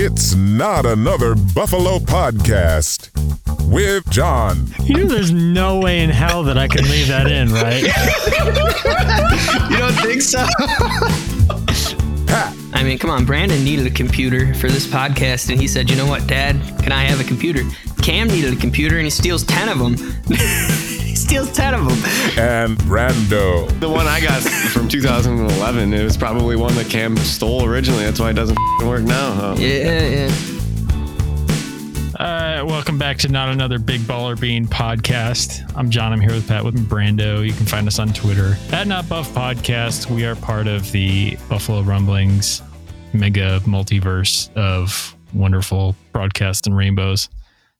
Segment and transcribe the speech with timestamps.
[0.00, 3.10] It's not another Buffalo podcast
[3.68, 4.68] with John.
[4.84, 7.82] You know, there's no way in hell that I can leave that in, right?
[9.70, 10.46] you don't think so?
[12.28, 15.90] Pat, I mean, come on, Brandon needed a computer for this podcast, and he said,
[15.90, 16.54] "You know what, Dad?
[16.80, 17.64] Can I have a computer?"
[18.00, 19.96] Cam needed a computer, and he steals ten of them.
[21.18, 22.38] he steals ten of them.
[22.38, 23.68] and Brando.
[23.80, 28.04] The one I got from 2011, it was probably one that Cam stole originally.
[28.04, 29.32] That's why it doesn't work now.
[29.32, 29.56] Huh?
[29.58, 30.32] Yeah, yeah.
[32.20, 35.68] All right, welcome back to Not Another Big Baller Bean podcast.
[35.76, 36.12] I'm John.
[36.12, 37.44] I'm here with Pat with Brando.
[37.44, 40.08] You can find us on Twitter at Not Buff Podcast.
[40.10, 42.62] We are part of the Buffalo Rumblings
[43.12, 47.28] mega multiverse of wonderful broadcasts and rainbows.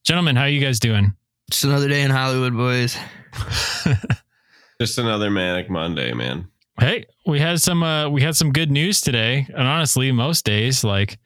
[0.05, 1.13] Gentlemen, how are you guys doing?
[1.51, 2.97] Just another day in Hollywood, boys.
[4.81, 6.49] Just another manic Monday, man.
[6.79, 9.47] Hey, we had some uh we had some good news today.
[9.49, 11.19] And honestly, most days like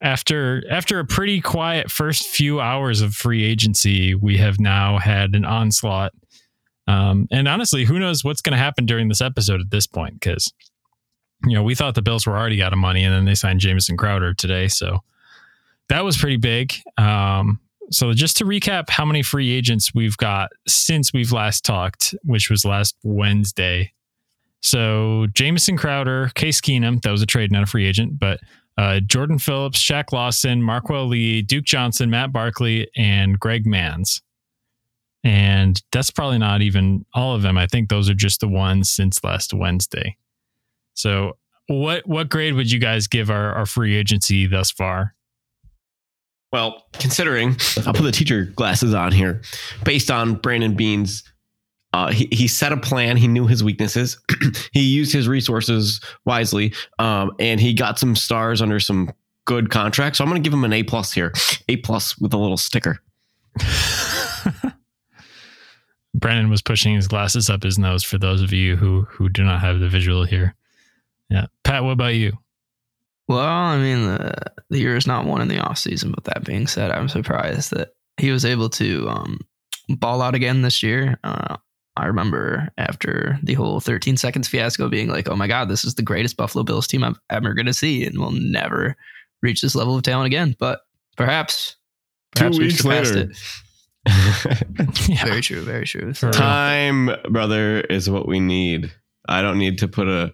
[0.00, 5.34] after after a pretty quiet first few hours of free agency, we have now had
[5.34, 6.12] an onslaught.
[6.86, 10.20] Um and honestly, who knows what's going to happen during this episode at this point
[10.20, 10.52] cuz
[11.44, 13.60] you know, we thought the Bills were already out of money and then they signed
[13.60, 15.00] Jamison Crowder today, so
[15.88, 16.74] that was pretty big.
[16.96, 17.60] Um
[17.90, 22.50] so just to recap how many free agents we've got since we've last talked, which
[22.50, 23.92] was last Wednesday.
[24.60, 28.40] So Jamison Crowder, Case Keenum, that was a trade, not a free agent, but
[28.76, 34.20] uh, Jordan Phillips, Shaq Lawson, Marquel Lee, Duke Johnson, Matt Barkley, and Greg Mancz.
[35.24, 37.58] And that's probably not even all of them.
[37.58, 40.16] I think those are just the ones since last Wednesday.
[40.94, 45.14] So what what grade would you guys give our, our free agency thus far?
[46.52, 49.42] Well, considering I'll put the teacher glasses on here,
[49.84, 51.22] based on Brandon Beane's,
[51.92, 53.16] uh, he, he set a plan.
[53.16, 54.18] He knew his weaknesses.
[54.72, 59.10] he used his resources wisely, um, and he got some stars under some
[59.44, 60.18] good contracts.
[60.18, 61.32] So I'm going to give him an A plus here,
[61.68, 62.98] A plus with a little sticker.
[66.14, 69.44] Brandon was pushing his glasses up his nose for those of you who who do
[69.44, 70.54] not have the visual here.
[71.30, 71.46] Yeah.
[71.62, 72.36] Pat, what about you?
[73.28, 74.34] Well, I mean, the,
[74.70, 76.12] the year is not one in the off season.
[76.12, 79.40] But that being said, I'm surprised that he was able to um,
[79.88, 81.18] ball out again this year.
[81.22, 81.56] Uh,
[81.96, 85.94] I remember after the whole 13 seconds fiasco being like, oh my God, this is
[85.96, 88.04] the greatest Buffalo Bills team I'm ever going to see.
[88.04, 88.96] And we'll never
[89.42, 90.56] reach this level of talent again.
[90.58, 90.80] But
[91.16, 91.76] perhaps,
[92.34, 93.30] perhaps Two we weeks surpassed later.
[93.30, 93.38] it.
[95.08, 95.24] Yeah.
[95.24, 95.60] Very true.
[95.62, 96.12] Very true.
[96.14, 98.90] Time, brother, is what we need.
[99.28, 100.32] I don't need to put a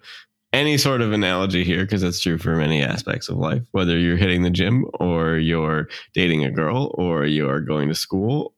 [0.54, 3.62] any sort of analogy here because that's true for many aspects of life.
[3.72, 8.54] Whether you're hitting the gym or you're dating a girl or you're going to school,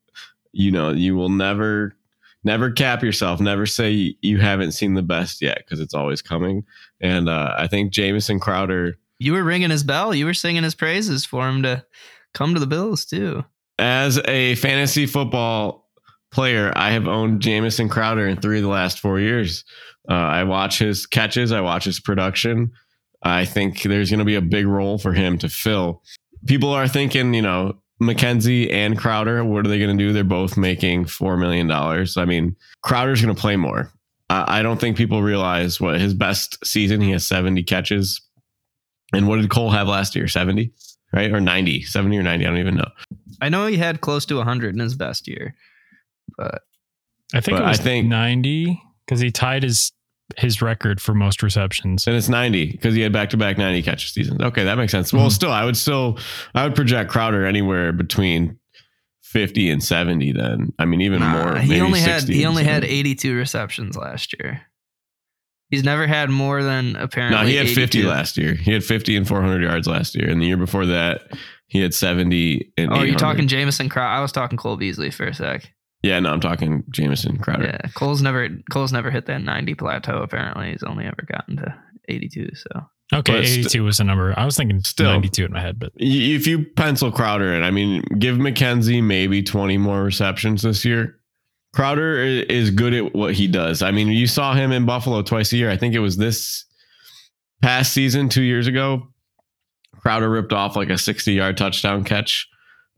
[0.53, 1.95] you know, you will never
[2.43, 6.63] never cap yourself, never say you haven't seen the best yet because it's always coming.
[7.01, 10.13] And uh, I think Jamison Crowder You were ringing his bell.
[10.15, 11.83] You were singing his praises for him to
[12.33, 13.43] come to the Bills too.
[13.79, 15.86] as a fantasy football
[16.31, 19.63] player, I have owned Jamison Crowder in three of the last four years.
[20.09, 22.71] Uh, I watch his catches, I watch his production.
[23.23, 26.03] I think there's going to be a big role for him to fill.
[26.45, 30.13] People are thinking, you know, McKenzie and Crowder, what are they going to do?
[30.13, 31.69] They're both making $4 million.
[31.71, 33.91] I mean, Crowder's going to play more.
[34.29, 38.21] I I don't think people realize what his best season, he has 70 catches.
[39.13, 40.27] And what did Cole have last year?
[40.27, 40.71] 70,
[41.13, 41.31] right?
[41.31, 42.45] Or 90, 70 or 90.
[42.45, 42.89] I don't even know.
[43.41, 45.55] I know he had close to 100 in his best year,
[46.37, 46.61] but
[47.33, 49.91] I think But it was I think- 90 because he tied his
[50.35, 52.05] his record for most receptions.
[52.05, 54.41] And it's 90 because he had back to back 90 catch seasons.
[54.41, 55.13] Okay, that makes sense.
[55.13, 55.31] Well, Mhm.
[55.31, 56.19] still, I would still,
[56.53, 58.57] I would project Crowder anywhere between
[59.23, 60.73] 50 and 70 then.
[60.79, 61.57] I mean, even Nah, more.
[61.59, 64.63] he maybe only had 60 he and only had 82 receptions last year.
[65.69, 67.41] He's never had more than apparently.
[67.41, 68.53] No, he had 50 last year.
[68.53, 70.29] He had 50 and 400 yards last year.
[70.29, 71.21] And the year before that,
[71.67, 74.03] he had 70 and Oh, you're talking Jamison Crow.
[74.03, 75.71] I was talking Cole Beasley for a sec.
[76.07, 77.65] Yeah, no, I'm talking Jamison Crowder.
[77.65, 80.21] Yeah, Cole's never Cole's never hit that 90 plateau.
[80.21, 81.75] Apparently, he's only ever gotten to
[82.07, 82.49] 82.
[82.55, 82.81] So
[83.13, 84.33] Okay, But st- 82 was the number.
[84.37, 85.11] I was thinking Still.
[85.11, 89.41] 92 in my head, but If you pencil Crowder in, I mean, give McKenzie maybe
[89.41, 91.15] 20 more receptions this year.
[91.73, 93.81] Crowder is good at what he does.
[93.81, 95.69] I mean, you saw him in Buffalo twice a year.
[95.69, 96.65] I think it was this
[97.61, 99.07] past season, two years ago.
[99.95, 102.47] Crowder ripped off like a 60 yard touchdown catch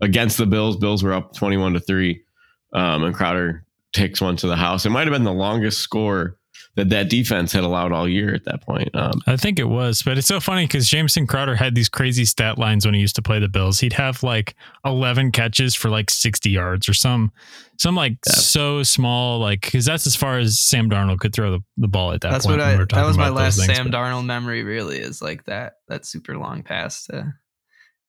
[0.02, 0.78] against the Bills.
[0.78, 2.22] Bills were up 21 to 3.
[2.74, 4.86] Um, and Crowder takes one to the house.
[4.86, 6.36] It might have been the longest score
[6.76, 8.94] that that defense had allowed all year at that point.
[8.96, 10.04] Um, I think it was.
[10.04, 13.16] But it's so funny because Jamison Crowder had these crazy stat lines when he used
[13.16, 13.80] to play the Bills.
[13.80, 14.56] He'd have like
[14.86, 17.32] 11 catches for like 60 yards or some,
[17.80, 18.34] some like Yeah.
[18.34, 22.12] so small, like because that's as far as Sam Darnold could throw the, the ball
[22.14, 22.60] at that that's point.
[22.60, 22.78] what I.
[22.78, 24.64] we That was my last things, Sam but- Darnold memory.
[24.64, 27.34] Really, is like that that super long pass to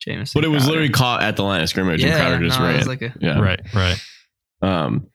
[0.00, 0.38] Jamison.
[0.38, 0.70] But it was Crowder.
[0.72, 2.86] literally caught at the line of scrimmage and Crowder just no, ran.
[2.86, 3.40] like a, yeah.
[3.40, 3.98] Right, right.
[4.62, 5.06] Um,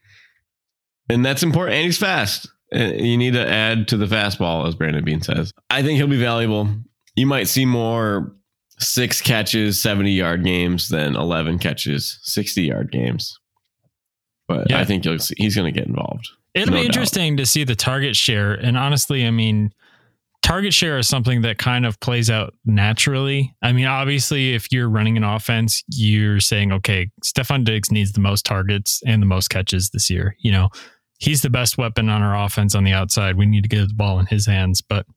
[1.09, 1.75] and that's important.
[1.75, 2.49] And he's fast.
[2.71, 5.51] You need to add to the fastball, as Brandon Beane says.
[5.69, 6.67] I think he'll be valuable.
[7.15, 8.35] You might see more
[8.79, 13.39] six catches, 70 yard games than 11 catches, 60 yard games.
[14.47, 14.79] But Yeah.
[14.79, 16.27] I think you'll see, he's going to get involved.
[16.53, 16.95] It'll No be doubt.
[16.95, 18.53] interesting to see the target share.
[18.53, 19.71] And honestly, I mean,
[20.45, 23.55] target share is something that kind of plays out naturally.
[23.63, 28.21] I mean, obviously, if you're running an offense, you're saying, okay, Stefon Diggs needs the
[28.21, 30.35] most targets and the most catches this year.
[30.37, 30.69] You know,
[31.17, 33.37] he's the best weapon on our offense on the outside.
[33.37, 34.83] We need to get the ball in his hands.
[34.83, 35.07] But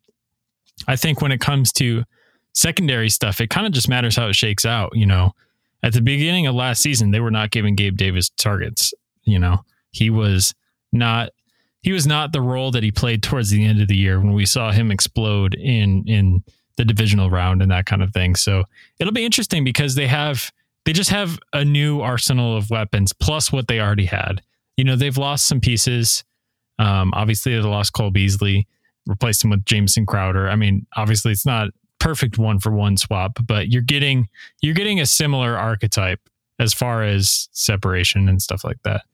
[0.87, 2.05] I think when it comes to
[2.55, 4.93] secondary stuff, it kind of just matters how it shakes out.
[4.95, 5.33] You know,
[5.83, 8.95] at the beginning of last season, they were not giving Gabe Davis targets.
[9.25, 9.59] You know,
[9.91, 10.55] he was
[10.91, 11.33] not
[11.89, 14.35] he was not the role that he played towards the end of the year when
[14.35, 16.45] we saw him explode in in
[16.77, 18.37] the divisional round and that kind of thing.
[18.37, 18.65] So
[19.01, 20.53] it'll be interesting because they have
[20.85, 24.43] they just have a new arsenal of weapons plus what they already had.
[24.77, 26.25] You know, they've lost some pieces.
[26.79, 28.69] Um, obviously, they lost Cole Beasley,
[29.07, 30.51] replaced him with Jamison Crowder.
[30.51, 34.29] I mean, obviously, it's not perfect one for one swap, but you're getting
[34.61, 36.21] you're getting a similar archetype
[36.59, 39.05] as far as separation and stuff like that.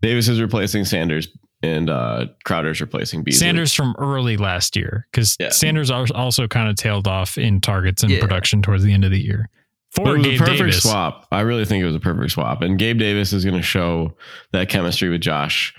[0.00, 1.28] Davis is replacing Sanders
[1.62, 3.40] and uh, Crowder's replacing Beasley.
[3.46, 5.50] Sanders from early last year because Yeah.
[5.50, 8.20] Sanders also kind of tailed off in targets and Yeah.
[8.20, 9.48] production towards the end of the year.
[9.90, 11.26] For it was Gabe a perfect Davis, swap.
[11.32, 12.60] I really think it was a perfect swap.
[12.62, 14.16] And Gabe Davis is going to show
[14.52, 15.74] that chemistry with Josh.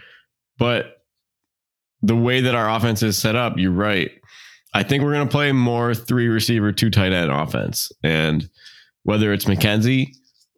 [0.58, 0.98] But
[2.02, 4.10] the way that our offense is set up, you're right.
[4.74, 7.92] I think we're going to play more three receiver, two tight end offense.
[8.04, 8.50] And
[9.04, 10.08] whether it's McKenzie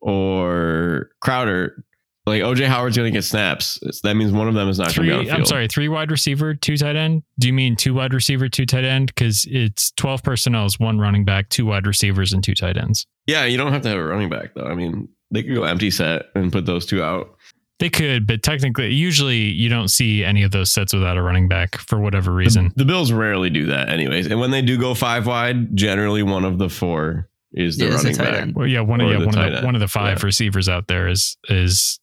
[0.02, 1.84] or Crowder,
[2.26, 3.80] like OJ Howard's going to get snaps.
[4.04, 5.40] That means one of them is not going to be on the field.
[5.40, 7.24] I'm sorry, three wide receiver, two tight end.
[7.40, 9.08] Do you mean two wide receiver, two tight end?
[9.08, 13.08] Because it's twelve personnel, is one running back, two wide receivers, and two tight ends.
[13.26, 14.66] Yeah, you don't have to have a running back, though.
[14.66, 17.36] I mean, they could go empty set and put those two out.
[17.80, 21.48] They could, but technically, usually you don't see any of those sets without a running
[21.48, 22.66] back for whatever reason.
[22.76, 24.28] The, the Bills rarely do that, anyways.
[24.28, 27.96] And when they do go five wide, generally one of the four is the Yeah,
[27.96, 28.50] running back.
[28.54, 30.26] Well, yeah, one of yeah, the one of the one of the five Yeah.
[30.28, 32.00] receivers out there is is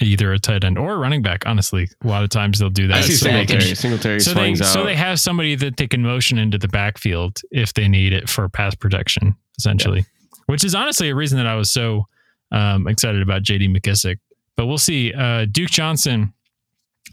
[0.00, 1.46] either a tight end or a running back.
[1.46, 2.96] Honestly, a lot of times they'll do that.
[2.98, 3.74] I see so they can- Singletary.
[3.76, 7.40] Singletary so they swings so they have somebody that they can motion into the backfield
[7.50, 10.04] if they need it for pass protection, essentially.
[10.46, 12.06] Which is honestly a reason that I was so
[12.50, 14.16] um, excited about JD McKissic.
[14.56, 15.12] But we'll see.
[15.14, 16.32] Uh, Duke Johnson.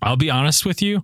[0.01, 1.03] I'll be honest with you.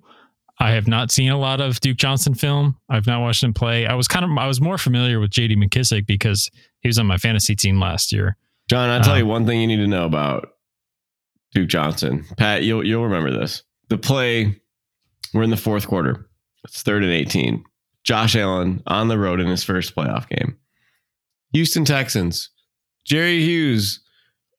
[0.59, 2.77] I have not seen a lot of Duke Johnson film.
[2.89, 3.85] I've not watched him play.
[3.87, 6.49] I was kind of I was more familiar with JD McKissic because
[6.81, 8.37] he was on my fantasy team last year.
[8.69, 10.49] John, I'll tell Um, you one thing you need to know about
[11.53, 12.25] Duke Johnson.
[12.37, 13.63] Pat, you'll you'll remember this.
[13.89, 14.59] The play,
[15.33, 16.27] we're in the fourth quarter.
[16.63, 17.63] It's third and 18.
[18.03, 20.57] Josh Allen on the road in his first playoff game.
[21.51, 22.49] Houston Texans.
[23.05, 23.99] Jerry Hughes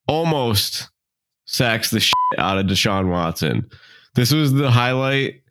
[0.06, 0.91] almost
[1.46, 3.69] sacks the shit out of Deshaun Watson.
[4.14, 5.43] This was the highlight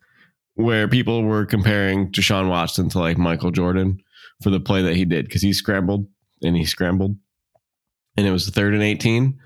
[0.54, 4.00] where people were comparing Deshaun Watson to like Michael Jordan
[4.42, 6.06] for the play that he did because he scrambled
[6.42, 7.16] and he scrambled
[8.16, 9.38] and it was third and 18.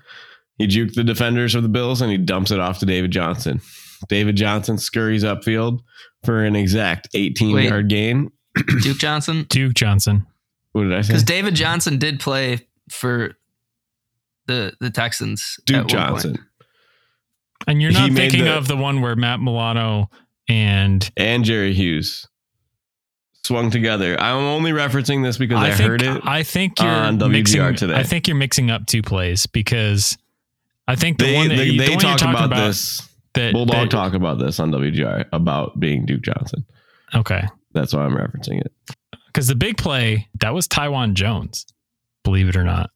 [0.59, 3.61] He juked the defenders of the Bills and he dumps it off to David Johnson.
[4.07, 5.79] David Johnson scurries upfield
[6.23, 7.69] for an exact 18 Wait.
[7.69, 8.31] yard gain.
[8.81, 9.45] Duke Johnson.
[9.49, 10.27] Duke Johnson.
[10.73, 11.07] What did I say?
[11.07, 13.33] Because David Johnson did play for
[14.47, 15.55] the the Texans.
[15.61, 15.91] at Duke one point.
[15.91, 16.37] Johnson
[17.67, 20.09] And you're not made thinking the- of the one where Matt Milano
[20.47, 22.27] and and Jerry Hughes
[23.45, 24.19] swung together.
[24.19, 26.21] I'm only referencing this because I, think heard it.
[26.25, 27.95] I think you're on WGR mixing, today.
[27.95, 30.17] I think you're mixing up two plays because
[30.89, 32.67] I think the they one that they, you, they the one you're talk about, about
[32.67, 33.07] this.
[33.35, 36.65] that Bulldog that- talk about this on WGR about being Duke Johnson.
[37.13, 37.43] Okay,
[37.73, 38.71] That's why I'm referencing it.
[39.27, 41.65] because the big play that was Taiwan Jones,
[42.23, 42.89] believe it or not.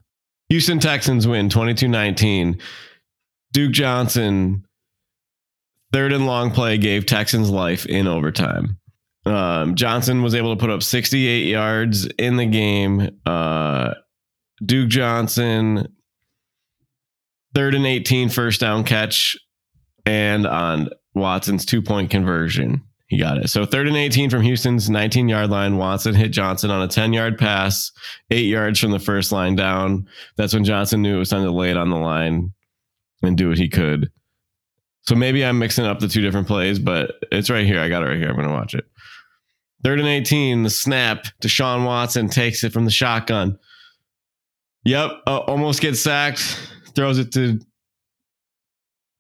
[0.50, 2.60] Houston Texans win 22 19.
[3.54, 4.66] Duke Johnson,
[5.92, 8.78] third and long play, gave Texans life in overtime.
[9.26, 13.10] Um, Johnson was able to put up 68 yards in the game.
[13.26, 13.94] Uh,
[14.66, 15.88] Duke Johnson,
[17.54, 19.38] third and 18, first down catch,
[20.06, 22.84] and on Watson's two point conversion.
[23.08, 23.50] He got it.
[23.50, 25.78] So third and 18 from Houston's 19 yard line.
[25.78, 27.92] Watson hit Johnson on a 10 yard pass,
[28.32, 30.08] eight yards from the first line down.
[30.36, 32.54] That's when Johnson knew it was time to lay it on the line
[33.22, 34.12] and do what he could.
[35.04, 37.80] So maybe I'm mixing up the two different plays, but it's right here.
[37.80, 38.30] I got it right here.
[38.30, 38.86] I'm going to watch it.
[39.84, 41.26] Third and 18, the snap.
[41.42, 43.60] Deshaun Watson takes it from the shotgun.
[44.86, 45.12] Yep.
[45.28, 46.73] Uh, almost gets sacked.
[46.96, 47.60] Throws it to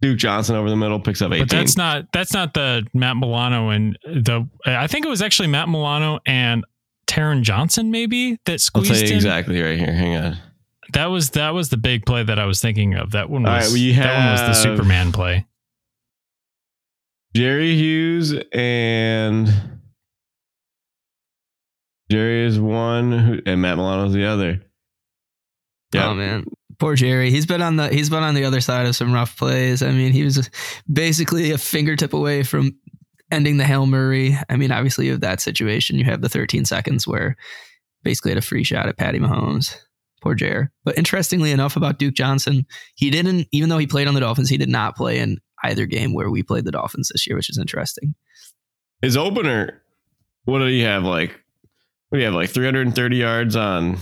[0.01, 1.43] Duke Johnson over the middle, picks up 18.
[1.47, 4.47] But that's not that's not the Matt Milano and the.
[4.65, 6.65] I think it was actually Matt Milano and
[7.07, 9.15] Taron Johnson maybe that I'll squeezed tell you in.
[9.15, 9.93] exactly right here.
[9.93, 10.37] Hang on.
[10.93, 13.11] that was that was the big play that I was thinking of.
[13.11, 15.45] That one was right, we that one was the Superman play.
[17.35, 19.51] Jerry Hughes and
[22.11, 24.61] Jerry is one, who, and Matt Milano's the other.
[24.61, 26.09] Oh, yeah.
[26.09, 26.45] Oh man,
[26.83, 27.31] poor Jerry.
[27.31, 29.81] He's been on the he's been on the other side of some rough plays.
[29.81, 30.49] I mean, he was
[30.91, 32.77] basically a fingertip away from
[33.31, 34.37] ending the hail Murray.
[34.49, 37.37] I mean, obviously, of that situation, you have the 13 seconds where
[38.03, 39.77] basically had a free shot at Patty Mahomes.
[40.21, 40.73] Poor Jer.
[40.83, 43.47] But interestingly enough, about Duke Johnson, he didn't.
[43.53, 46.29] Even though he played on the Dolphins, he did not play in either game where
[46.29, 48.13] we played the Dolphins this year, which is interesting.
[49.01, 49.81] His opener,
[50.43, 51.05] what do you have?
[51.05, 51.29] Like,
[52.09, 52.35] what do you have?
[52.35, 53.99] Like 330 yards on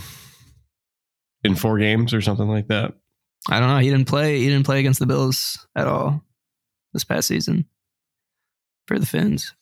[1.43, 2.93] in four games or something like that.
[3.49, 3.79] I don't know.
[3.79, 4.39] He didn't play.
[4.39, 6.23] He didn't play against the Bills at all
[6.93, 7.65] this past season
[8.87, 9.53] for the Finns.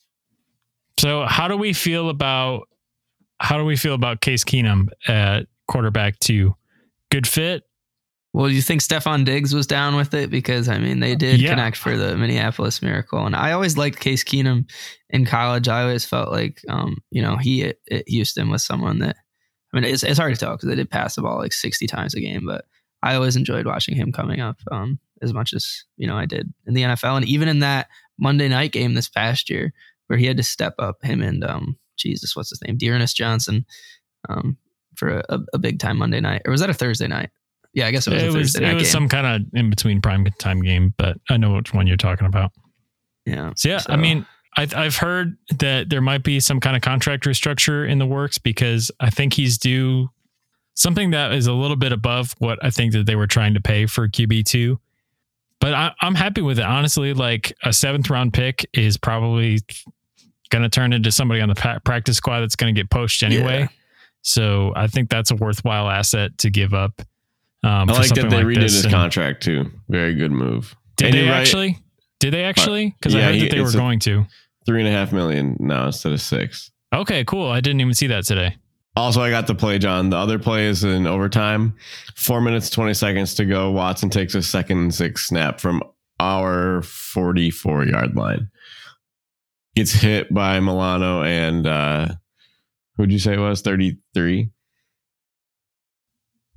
[0.99, 2.67] So how do we feel about
[3.39, 6.55] how do we feel about Case Keenum at quarterback two?
[7.09, 7.63] Good fit?
[8.33, 10.29] Well, you think Stefon Diggs was down with it?
[10.29, 11.51] Because I mean, they did Yeah.
[11.51, 14.69] connect for the Minneapolis Miracle, and I always liked Case Keenum
[15.09, 15.67] in college.
[15.69, 19.15] I always felt like, um, you know, he at, at Houston was someone that,
[19.73, 21.87] I mean, it's, it's hard to tell because they did pass the ball like sixty
[21.87, 22.65] times a game, but
[23.03, 26.51] I always enjoyed watching him coming up um, as much as you know I did
[26.65, 27.87] in the NFL, and even in that
[28.19, 29.73] Monday night game this past year
[30.07, 33.63] where he had to step up him and um, Jesus, what's his name, D'Ernest Johnson,
[34.27, 34.57] um,
[34.95, 37.29] for a, a big time Monday night, or was that a Thursday night?
[37.73, 39.47] Yeah, I guess it was a It was Thursday it night was some kind of
[39.53, 42.51] in between prime time game, but I know which one you're talking about.
[43.27, 43.51] Yeah.
[43.55, 44.25] So yeah, So- I mean,
[44.57, 48.37] I, I've heard that there might be some kind of contract restructure in the works
[48.37, 50.09] because I think he's due
[50.79, 53.61] something that is a little bit above what I think that they were trying to
[53.61, 54.79] pay for QB two.
[55.59, 56.65] But I, I'm happy with it.
[56.65, 59.59] Honestly, like a seventh round pick is probably
[60.49, 63.59] going to turn into somebody on the practice squad that's going to get poached anyway.
[63.59, 63.67] Yeah.
[64.21, 67.01] So I think that's a worthwhile asset to give up.
[67.61, 69.69] Um, I like that they like redid his contract too.
[69.89, 70.75] Very good move.
[70.95, 71.77] Did And they right, actually?
[72.19, 72.95] Did they actually?
[72.99, 74.25] Because I heard that they were going to.
[74.65, 76.71] Three and a half million now instead of six.
[76.93, 77.49] Okay, cool.
[77.49, 78.57] I didn't even see that today.
[78.95, 80.09] Also, I got the play, John.
[80.09, 81.75] The other play is in overtime.
[82.15, 83.71] Four minutes, 20 seconds to go.
[83.71, 85.81] Watson takes a second and six snap from
[86.19, 88.49] our 44 yard line.
[89.75, 92.09] Gets hit by Milano and uh
[92.97, 93.61] who'd you say it was?
[93.61, 94.49] 33?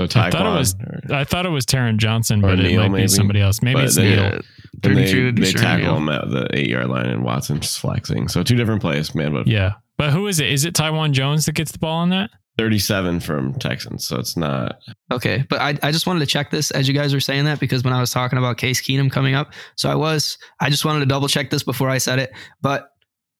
[0.06, 2.76] So I thought it was- or- I thought it was Taron Johnson, Or but it
[2.76, 3.04] might maybe.
[3.04, 3.62] be somebody else.
[3.62, 4.25] Maybe But it's they- Neal.
[4.25, 4.42] and
[4.82, 5.97] they, 32 would be they tackle Neal.
[5.99, 8.28] him at the eight yard line and Watson's flexing.
[8.28, 9.32] So two different plays, man.
[9.32, 9.73] But Yeah.
[9.99, 10.49] But who is it?
[10.50, 12.30] Is it Taiwan Jones that gets the ball on that?
[12.59, 14.06] 37 from Texans.
[14.06, 14.76] So it's not
[15.11, 17.61] Okay, but I, I just wanted to check this as you guys were saying that
[17.61, 20.85] because when I was talking about Case Keenum coming up, so I was I just
[20.85, 22.30] wanted to double check this before I said it.
[22.61, 22.88] But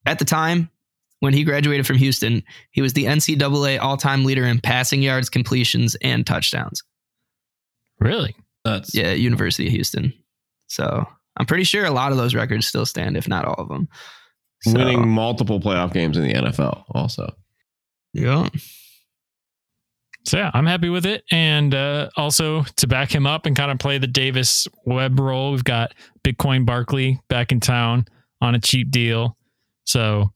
[0.07, 0.71] at the time
[1.23, 5.95] when he graduated from Houston, he was the NCAA all-time leader in passing yards, completions,
[6.03, 6.83] and touchdowns.
[8.01, 8.35] Really?
[8.65, 10.13] that's Yeah, University of Houston.
[10.67, 13.69] So I'm pretty sure a lot of those records still stand, if not all of
[13.69, 13.87] them.
[14.63, 17.33] So, winning multiple playoff games in the NFL also.
[18.13, 18.49] Yeah.
[20.25, 21.23] So yeah, I'm happy with it.
[21.31, 25.53] And uh, also to back him up and kind of play the Davis Webb role,
[25.53, 28.07] we've got Bitcoin Barkley back in town
[28.41, 29.37] on a cheap deal.
[29.85, 30.33] So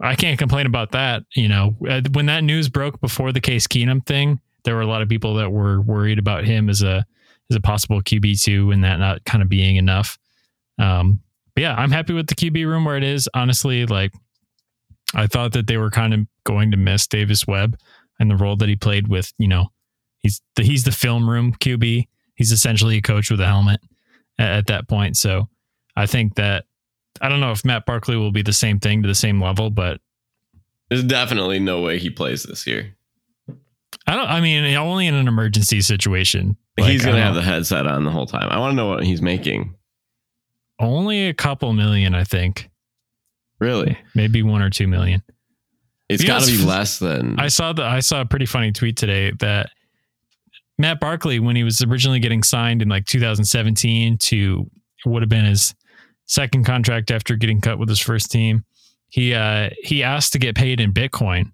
[0.00, 1.22] I can't complain about that.
[1.34, 4.86] You know, Uh, when that news broke before the Case Keenum thing, there were a
[4.86, 7.06] lot of people that were worried about him as a
[7.50, 10.18] as a possible QB two and that not kind of being enough.
[10.78, 11.20] Um,
[11.54, 13.28] but yeah, I'm happy with the QB room where it is.
[13.34, 14.12] Honestly, like
[15.14, 17.78] I thought that they were kind of going to miss Davis Webb
[18.18, 19.68] and the role that he played with, you know,
[20.18, 22.08] he's the, he's the film room QB.
[22.34, 23.80] He's essentially a coach with a helmet
[24.38, 25.16] at, at that point.
[25.16, 25.48] So
[25.94, 26.64] I think that
[27.20, 29.70] I don't know if Matt Barkley will be the same thing to the same level,
[29.70, 30.00] but
[30.88, 32.94] There's definitely no way he plays this year.
[34.06, 34.28] I don't.
[34.28, 36.56] I mean, only in an emergency situation.
[36.78, 38.48] Like, he's gonna have the headset on the whole time.
[38.50, 39.74] I want to know what he's making.
[40.78, 42.68] only a couple million, I think,
[43.58, 45.22] Really, maybe one or two million.
[46.08, 47.38] It's got to be less than.
[47.40, 49.70] I saw the I saw a pretty funny tweet today that
[50.78, 54.70] Matt Barkley, when he was originally getting signed in like 2017 to
[55.04, 55.74] what would have been his
[56.26, 58.64] second contract after getting cut with his first team,
[59.08, 61.52] he uh he asked to get paid in Bitcoin.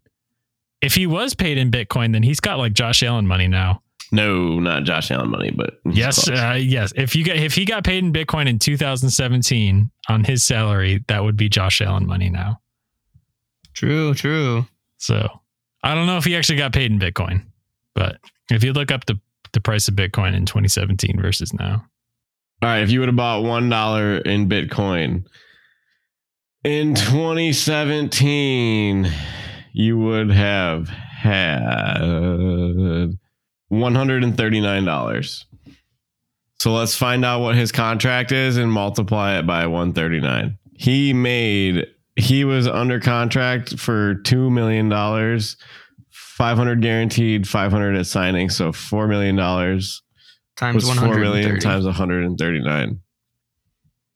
[0.80, 3.82] If he was paid in Bitcoin, then he's got like Josh Allen money now.
[4.10, 6.92] no, not Josh Allen money, but Yes, uh, yes.
[6.96, 11.22] If you got if he got paid in Bitcoin in 2017 on his salary, that
[11.22, 12.60] would be Josh Allen money now.
[13.74, 14.66] True, true.
[14.98, 15.28] So
[15.82, 17.44] I don't know if he actually got paid in Bitcoin,
[17.94, 18.18] but
[18.50, 19.18] if you look up the
[19.52, 21.84] the price of Bitcoin in 2017 versus now,
[22.62, 25.24] All right, if you would have bought one dollar in Bitcoin
[26.62, 29.10] in 2017,
[29.72, 31.98] you would have had
[33.72, 35.44] $139.
[36.60, 40.56] So let's find out what his contract is and multiply it by 139.
[40.74, 45.56] He made he was under contract for 2 million dollars,
[46.10, 50.02] 500 guaranteed, 500 at signing, so 4 million dollars
[50.56, 53.00] Times was 4 million times 139.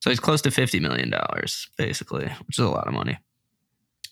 [0.01, 3.19] So he's close to fifty million dollars, basically, which is a lot of money.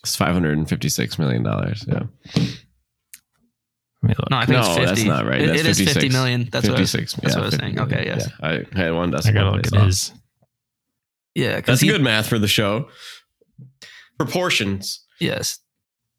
[0.03, 1.85] It's 556 million dollars.
[1.87, 2.03] Yeah.
[2.35, 4.13] Let me.
[4.29, 5.07] No, I think No, it's that's fifty.
[5.07, 5.41] not right.
[5.41, 6.13] It- That's it is fifty 56.
[6.13, 6.49] million.
[6.51, 7.79] That's what I was, that's yeah, what I was 50 saying.
[7.79, 8.29] Okay, yes.
[8.41, 10.11] Yeah, I had one I decimal gotta look at his.
[11.35, 12.89] Yeah, That's he good math for the show.
[14.17, 15.03] Proportions.
[15.19, 15.59] yes.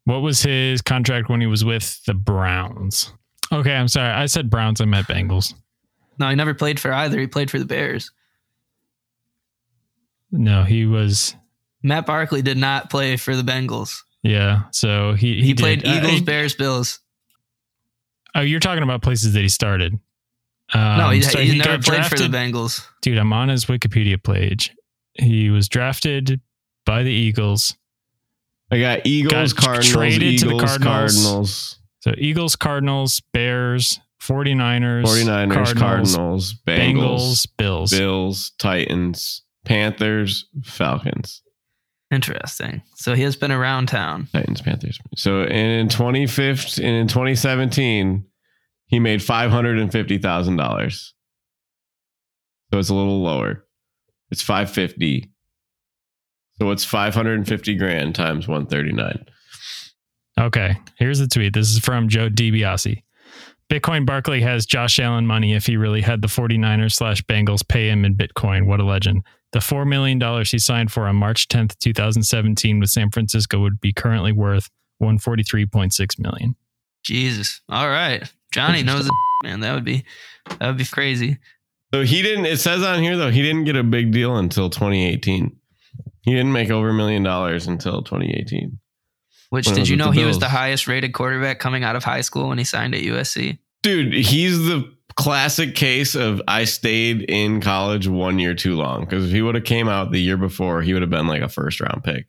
[0.05, 3.11] What was his contract when he was with the Browns?
[3.51, 4.09] Okay, I'm sorry.
[4.13, 4.79] I said Browns.
[4.79, 5.53] I meant Bengals.
[6.19, 7.19] No, he never played for either.
[7.19, 8.11] He played for the Bears.
[10.31, 11.35] No, he was.
[11.83, 13.99] Matt Barkley did not play for the Bengals.
[14.23, 14.63] Yeah.
[14.71, 15.57] So he He, he, did.
[15.61, 16.99] played Uh, Eagles, he- Bears, Bills.
[18.35, 19.93] Oh, you're talking about places that he started.
[20.73, 22.85] Um, no, he, so he, never got played for the Bengals.
[23.01, 24.75] Dude, I'm on his Wikipedia page.
[25.13, 26.41] He was drafted
[26.85, 27.75] by the Eagles.
[28.69, 30.83] I got Eagles, Got Cardinals, traded to the Eagles, Cardinals.
[31.23, 37.91] Cardinals, So Eagles, Cardinals, Bears, 49ers, 49ers, Cardinals, Bengals, Bengals, Bills.
[37.91, 41.41] Bills, Titans, Panthers, Falcons.
[42.09, 42.81] Interesting.
[42.95, 44.27] So he has been around town.
[44.31, 44.99] Titans, Panthers.
[45.15, 48.25] So in 2015 and in 2017,
[48.87, 51.13] he made five hundred and fifty thousand dollars.
[52.71, 53.65] So it's a little lower.
[54.31, 55.29] It's five fifty.
[56.59, 59.25] So it's five hundred and fifty grand times one thirty nine.
[60.39, 61.53] Okay, here's the tweet.
[61.53, 63.01] This is from Joe DiBiase.
[63.71, 67.89] Bitcoin Barkley has Josh Allen money if he really had the 49ers slash Bengals pay
[67.89, 68.65] him in Bitcoin.
[68.65, 69.23] What a legend.
[69.51, 73.91] The $4 million he signed for on March 10th, 2017 with San Francisco would be
[73.91, 74.69] currently worth
[75.01, 76.55] 143.6 million.
[77.03, 77.61] Jesus.
[77.69, 78.31] All right.
[78.53, 79.11] Johnny knows it,
[79.43, 79.59] man.
[79.59, 80.03] That would be
[80.59, 81.37] that would be crazy.
[81.93, 82.45] So he didn't.
[82.45, 85.55] It says on here though he didn't get a big deal until 2018.
[86.21, 88.79] He didn't make over a million dollars until 2018.
[89.49, 92.49] Which did you know he was the highest rated quarterback coming out of high school
[92.49, 93.57] when he signed at USC?
[93.81, 99.25] Dude, he's the classic case of I stayed in college one year too long because
[99.25, 101.49] if he would have came out the year before, he would have been like a
[101.49, 102.27] first round pick,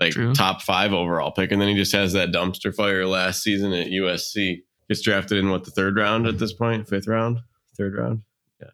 [0.00, 0.34] like True.
[0.34, 3.88] top five overall pick, and then he just has that dumpster fire last season at
[3.88, 4.62] USC.
[4.88, 7.40] Gets drafted in what the third round at this point, fifth round,
[7.76, 8.22] third round.
[8.60, 8.68] Yeah,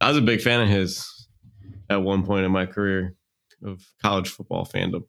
[0.00, 1.28] I was a big fan of his
[1.88, 3.16] at one point in my career
[3.64, 5.04] of college football fandom.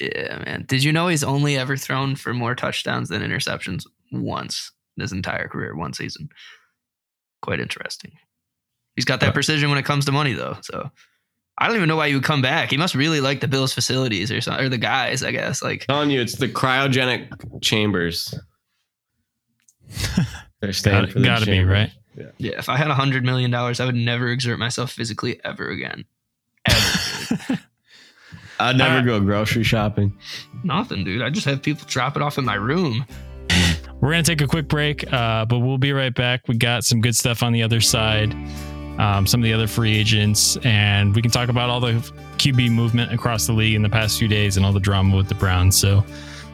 [0.00, 0.64] Yeah, man.
[0.68, 5.12] Did you know he's only ever thrown for more touchdowns than interceptions once in his
[5.12, 6.28] entire career, one season?
[7.42, 8.12] Quite interesting.
[8.96, 10.56] He's got that precision when it comes to money, though.
[10.62, 10.90] So
[11.58, 12.70] I don't even know why he would come back.
[12.70, 15.62] He must really like the Bills' facilities or something, or the guys, I guess.
[15.62, 18.34] Like, telling you, it's the cryogenic chambers.
[20.60, 21.72] They're staying Gotta, for the gotta be, chambers.
[22.16, 22.32] right?
[22.38, 25.68] yeah, if I had a hundred million dollars, I would never exert myself physically ever
[25.70, 26.04] again.
[26.68, 27.58] Ever.
[28.60, 30.12] I'd never Uh, go grocery shopping.
[30.64, 31.22] Nothing, dude.
[31.22, 33.06] I just have people drop it off in my room.
[34.00, 36.46] We're going to take a quick break, uh, but we'll be right back.
[36.48, 38.32] We got some good stuff on the other side,
[39.00, 41.92] um, some of the other free agents, and we can talk about all the
[42.38, 45.28] QB movement across the league in the past few days and all the drama with
[45.28, 45.76] the Browns.
[45.76, 46.04] So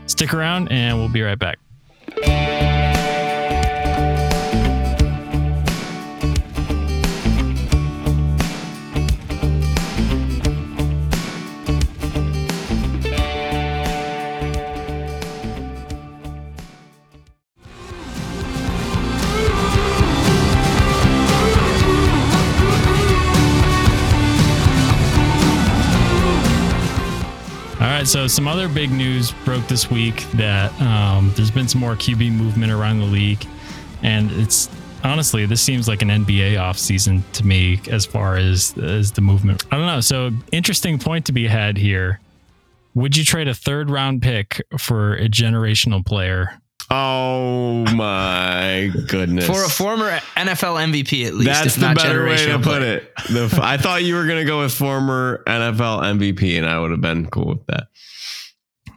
[0.07, 1.59] stick around, and we'll be right back.
[28.05, 31.95] Right, so some other big news broke this week that um, there's been some more
[31.95, 33.47] QB movement around the league,
[34.03, 34.69] and it's
[35.03, 39.65] honestly this seems like an NBA offseason to me as far as as the movement.
[39.71, 40.01] I don't know.
[40.01, 42.21] So interesting point to be had here.
[42.95, 46.61] Would you trade a third round pick for a generational player?
[46.91, 49.47] Oh my goodness!
[49.47, 51.47] For a former NFL MVP, at least.
[51.51, 53.11] that's the better way to put it.
[53.31, 57.01] The, I thought you were gonna go with former NFL MVP, and I would have
[57.01, 57.89] been cool with that.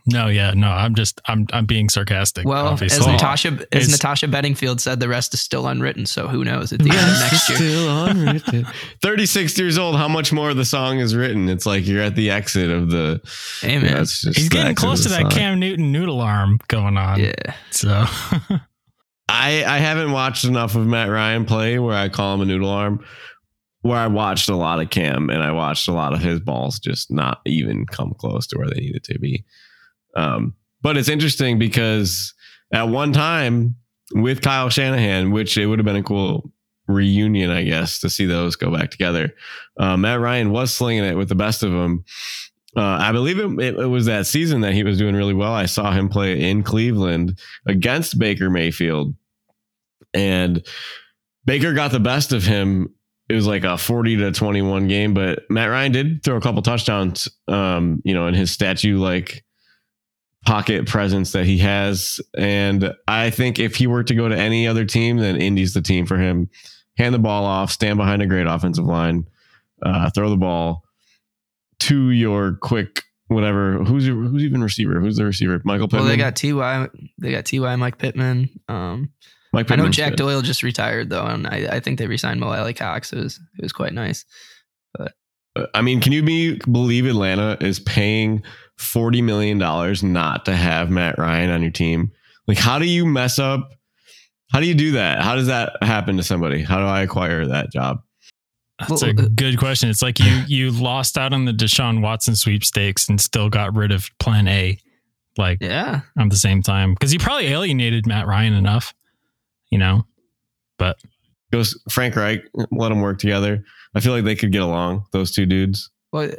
[0.09, 0.69] No, yeah, no.
[0.69, 2.45] I'm just I'm I'm being sarcastic.
[2.45, 2.99] Well, obviously.
[2.99, 6.05] as Natasha as It's- Natasha Bedingfield said, the rest is still unwritten.
[6.05, 7.57] So who knows at the end of next year?
[7.57, 8.67] Still unwritten.
[9.01, 9.97] 36 years old.
[9.97, 11.49] How much more of the song is written?
[11.49, 13.19] It's like you're at the exit of the.
[13.61, 15.31] Hey man, That's just he's the getting close to that song.
[15.31, 17.19] Cam Newton noodle arm going on.
[17.19, 17.33] yeah.
[17.71, 17.89] So
[19.29, 22.69] I I haven't watched enough of Matt Ryan play where I call him a noodle
[22.69, 23.03] arm.
[23.81, 26.79] Where I watched a lot of Cam and I watched a lot of his balls
[26.79, 29.45] just not even come close to where they needed to be.
[30.17, 32.33] Um, but it's interesting because
[32.73, 33.75] at one time
[34.13, 36.51] with Kyle Shanahan, which it would have been a cool
[36.87, 39.33] reunion, I guess, to see those go back together.
[39.77, 42.03] Uh, Matt Ryan was slinging it with the best of them.
[42.75, 45.53] Uh, I believe it, it, it, was that season that he was doing really well.
[45.53, 49.15] I saw him play in Cleveland against Baker Mayfield,
[50.13, 50.65] and
[51.45, 52.93] Baker got the best of him.
[53.29, 56.61] It was like a 40 to 21 game, but Matt Ryan did throw a couple
[56.61, 59.43] touchdowns, um, you know, in his statue like
[60.45, 62.19] pocket presence that he has.
[62.37, 65.81] And I think if he were to go to any other team, then Indy's the
[65.81, 66.49] team for him.
[66.97, 69.27] Hand the ball off, stand behind a great offensive line,
[69.83, 70.83] uh, throw the ball
[71.81, 73.83] to your quick whatever.
[73.83, 74.99] Who's your, who's even receiver?
[74.99, 75.61] Who's the receiver?
[75.63, 76.05] Michael Pittman.
[76.05, 76.89] Well, they got Ty.
[77.17, 77.75] They got Ty.
[77.75, 78.49] Mike Pittman.
[78.67, 79.11] Um,
[79.53, 80.17] Mike I know Jack good.
[80.17, 83.13] Doyle just retired though, and I, I think they resigned Mo Alie-Cox.
[83.13, 84.25] It was it was quite nice.
[84.93, 85.13] But
[85.55, 88.43] uh, I mean, can you be believe Atlanta is paying
[88.77, 92.11] forty million dollars not to have Matt Ryan on your team?
[92.47, 93.71] Like, how do you mess up?
[94.51, 95.21] How do you do that?
[95.21, 96.61] How does that happen to somebody?
[96.61, 98.01] How do I acquire that job?
[98.79, 99.89] That's a uh, good question.
[99.89, 103.91] It's like you you lost out on the Deshaun Watson sweepstakes and still got rid
[103.91, 104.77] of Plan A,
[105.37, 108.93] like yeah, at the same time because he probably alienated Matt Ryan enough,
[109.69, 110.05] you know.
[110.77, 110.97] But
[111.51, 113.63] goes Frank Reich, let them work together.
[113.95, 115.05] I feel like they could get along.
[115.11, 115.89] Those two dudes.
[116.11, 116.29] Well,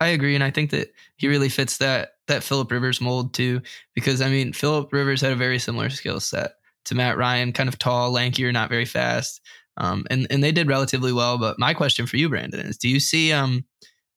[0.00, 3.62] I agree, and I think that he really fits that that Philip Rivers mold too.
[3.94, 6.52] Because I mean, Philip Rivers had a very similar skill set
[6.86, 9.40] to Matt Ryan, kind of tall, lankier, not very fast.
[9.78, 11.38] Um, and and they did relatively well.
[11.38, 13.64] But my question for you, Brandon, is: Do you see um,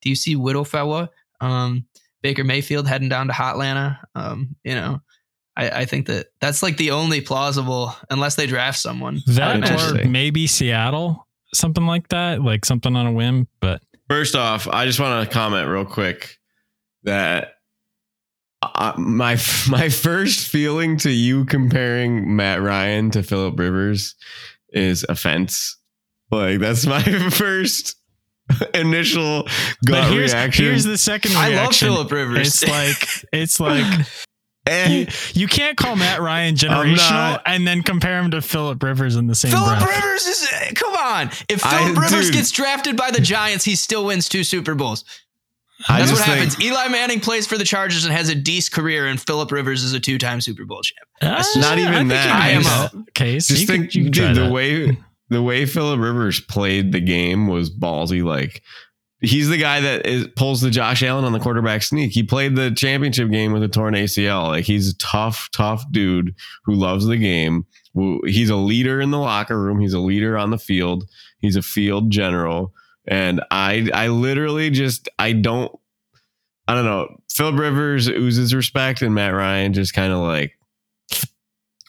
[0.01, 1.09] do you see Widowfella,
[1.41, 1.85] um,
[2.21, 3.99] Baker Mayfield heading down to Hotlanta?
[4.15, 5.01] Um, you know,
[5.55, 9.19] I, I think that that's like the only plausible, unless they draft someone.
[9.27, 13.47] That or maybe Seattle, something like that, like something on a whim.
[13.59, 16.37] But first off, I just want to comment real quick
[17.03, 17.53] that
[18.61, 19.37] uh, my
[19.69, 24.15] my first feeling to you comparing Matt Ryan to Philip Rivers
[24.69, 25.77] is offense.
[26.31, 27.95] Like that's my first
[28.73, 29.47] initial
[29.85, 30.65] gut here's, reaction.
[30.65, 31.53] Here's the second reaction.
[31.53, 32.47] I love Philip Rivers.
[32.47, 34.07] It's like it's like
[34.91, 39.27] you, you, can't call Matt Ryan generational and then compare him to Philip Rivers in
[39.27, 39.79] the same Philip.
[39.79, 41.27] Rivers is come on.
[41.47, 45.03] If Philip Rivers dude, gets drafted by the Giants, he still wins two Super Bowls.
[45.87, 46.55] That's what happens.
[46.55, 49.83] Think, Eli Manning plays for the Chargers and has a decent career, and Philip Rivers
[49.83, 51.07] is a two-time Super Bowl champ.
[51.21, 52.29] That's uh, not even that.
[52.29, 53.47] I am a case.
[53.47, 54.97] Just you think, could, dude, the way
[55.29, 58.23] the way Philip Rivers played the game was ballsy.
[58.23, 58.61] Like
[59.21, 62.11] he's the guy that is, pulls the Josh Allen on the quarterback sneak.
[62.11, 64.47] He played the championship game with a torn ACL.
[64.47, 67.65] Like he's a tough, tough dude who loves the game.
[68.25, 69.79] He's a leader in the locker room.
[69.79, 71.09] He's a leader on the field.
[71.39, 72.73] He's a field general.
[73.07, 75.71] And I I literally just I don't
[76.67, 77.07] I don't know.
[77.31, 80.53] Phil Rivers oozes respect and Matt Ryan just kind of like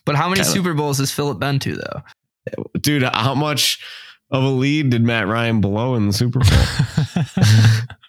[0.05, 2.03] But how many kinda, Super Bowls has Philip been to though?
[2.81, 3.85] Dude, how much
[4.31, 6.49] of a lead did Matt Ryan blow in the Super Bowl?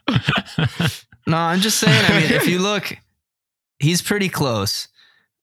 [1.27, 2.95] no, I'm just saying, I mean, if you look,
[3.79, 4.87] he's pretty close.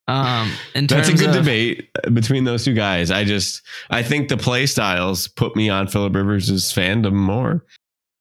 [0.07, 3.11] Um, That's a good of, debate between those two guys.
[3.11, 3.61] I just
[3.91, 7.67] I think the play styles put me on Philip Rivers' fandom more.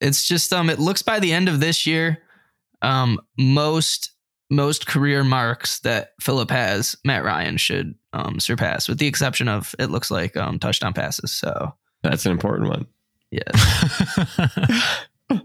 [0.02, 2.22] It's just um it looks by the end of this year,
[2.82, 4.12] um most
[4.50, 9.74] most career marks that Philip has, Matt Ryan should um surpass, with the exception of
[9.80, 11.32] it looks like um touchdown passes.
[11.32, 11.74] So
[12.10, 12.88] that's an important one.
[13.32, 14.20] Yes.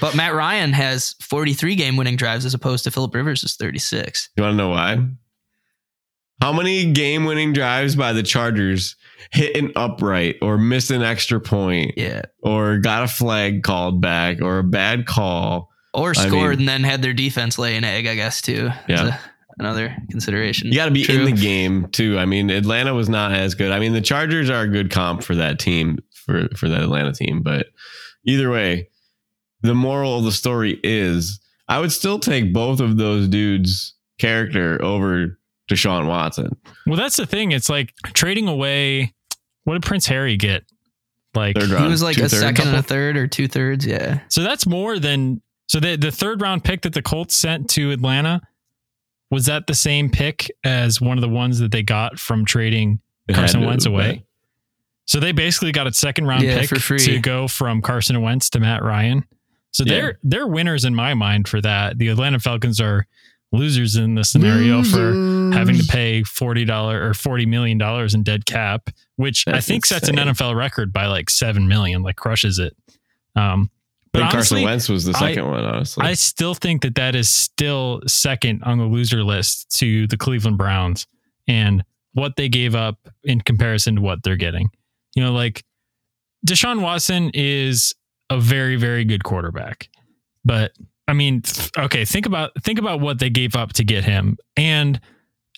[0.00, 4.30] but Matt Ryan has 43 game winning drives as opposed to Philip Rivers is 36.
[4.36, 5.04] You want to know why?
[6.40, 8.96] How many game winning drives by the Chargers
[9.30, 11.94] hit an upright or missed an extra point?
[11.96, 12.22] Yeah.
[12.42, 15.68] Or got a flag called back or a bad call.
[15.92, 18.70] Or scored I mean, and then had their defense lay an egg, I guess, too.
[18.88, 19.18] Yeah.
[19.60, 20.68] Another consideration.
[20.68, 21.16] You got to be True.
[21.16, 22.18] in the game, too.
[22.18, 23.70] I mean, Atlanta was not as good.
[23.70, 27.12] I mean, the Chargers are a good comp for that team, for, for that Atlanta
[27.12, 27.42] team.
[27.42, 27.66] But
[28.24, 28.88] either way,
[29.62, 34.82] the moral of the story is I would still take both of those dudes' character
[34.82, 35.38] over
[35.70, 36.56] Deshaun Watson.
[36.86, 37.52] Well, that's the thing.
[37.52, 39.14] It's like trading away.
[39.64, 40.64] What did Prince Harry get?
[41.34, 43.86] Like he was like a second and a third or two thirds.
[43.86, 44.20] Yeah.
[44.28, 47.92] So that's more than so the the third round pick that the Colts sent to
[47.92, 48.40] Atlanta
[49.30, 53.00] was that the same pick as one of the ones that they got from trading
[53.28, 54.24] it Carson Wentz away.
[55.06, 58.60] So they basically got a second round yeah, pick to go from Carson Wentz to
[58.60, 59.24] Matt Ryan.
[59.72, 59.92] So yeah.
[59.92, 61.98] they're they're winners in my mind for that.
[61.98, 63.06] The Atlanta Falcons are
[63.52, 64.92] losers in the scenario losers.
[64.92, 69.58] for having to pay forty dollar or forty million dollars in dead cap, which That's
[69.58, 69.98] I think insane.
[70.00, 72.76] sets an NFL record by like seven million, like crushes it.
[73.36, 73.70] Um,
[74.12, 75.64] but honestly, Carson Wentz was the second I, one.
[75.64, 80.16] Honestly, I still think that that is still second on the loser list to the
[80.16, 81.06] Cleveland Browns.
[81.46, 84.70] And what they gave up in comparison to what they're getting.
[85.14, 85.64] You know, like
[86.46, 87.94] Deshaun Watson is
[88.30, 89.88] a very, very good quarterback.
[90.44, 90.72] But
[91.08, 91.42] I mean,
[91.76, 94.38] okay, think about think about what they gave up to get him.
[94.56, 95.00] And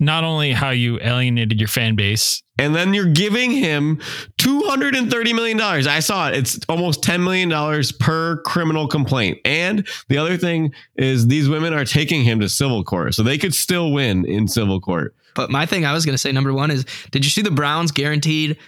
[0.00, 2.42] not only how you alienated your fan base.
[2.62, 3.96] And then you're giving him
[4.38, 5.60] $230 million.
[5.60, 6.36] I saw it.
[6.36, 7.50] It's almost $10 million
[7.98, 9.38] per criminal complaint.
[9.44, 13.14] And the other thing is these women are taking him to civil court.
[13.14, 15.16] So they could still win in civil court.
[15.34, 17.50] But my thing I was going to say, number one, is did you see the
[17.50, 18.58] Browns guaranteed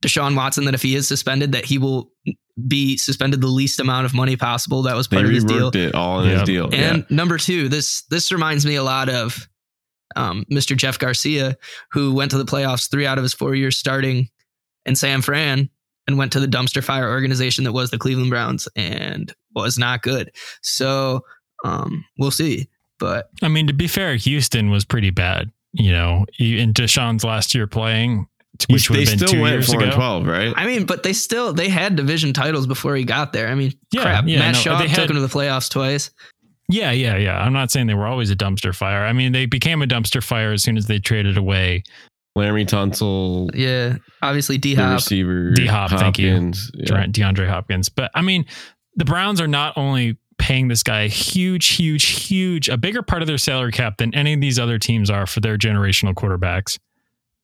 [0.00, 2.12] Deshaun Watson that if he is suspended, that he will
[2.68, 4.82] be suspended the least amount of money possible?
[4.82, 5.70] That was They part of his deal.
[5.74, 6.66] it all in his deal.
[6.66, 7.16] And yeah.
[7.16, 9.48] number two, this this reminds me a lot of
[10.16, 10.76] um, Mr.
[10.76, 11.56] Jeff Garcia,
[11.92, 14.28] who went to the playoffs three out of his four years starting
[14.86, 15.68] in San Fran
[16.06, 20.02] and went to the dumpster fire organization that was the Cleveland Browns and was not
[20.02, 20.30] good.
[20.62, 21.24] So
[21.64, 22.68] um, we'll see.
[22.98, 25.50] But I mean, to be fair, Houston was pretty bad.
[25.72, 28.28] You know, in Deshaun's last year playing,
[28.70, 29.84] which would they have been still two went years 4 ago.
[29.86, 30.52] and 12, right?
[30.56, 33.48] I mean, but they still they had division titles before he got there.
[33.48, 34.24] I mean, Yeah, crap.
[34.28, 36.12] yeah, Matt no, Schaub they took had- him to the playoffs twice.
[36.68, 37.38] Yeah, yeah, yeah.
[37.38, 39.04] I'm not saying they were always a dumpster fire.
[39.04, 41.82] I mean, they became a dumpster fire as soon as they traded away.
[42.36, 44.94] Larry Tunsil, Yeah, obviously D Hop.
[44.94, 45.50] receiver.
[45.52, 46.30] D-Hop, thank you.
[46.32, 47.06] Hopkins, yeah.
[47.06, 47.88] DeAndre Hopkins.
[47.88, 48.44] But I mean,
[48.96, 53.22] the Browns are not only paying this guy a huge, huge, huge, a bigger part
[53.22, 56.76] of their salary cap than any of these other teams are for their generational quarterbacks,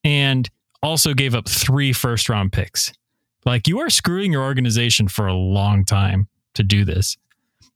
[0.02, 0.48] and
[0.83, 2.92] also gave up three first round picks.
[3.44, 7.16] Like you are screwing your organization for a long time to do this.